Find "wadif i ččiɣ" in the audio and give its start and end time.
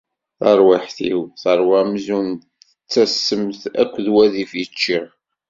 4.13-5.07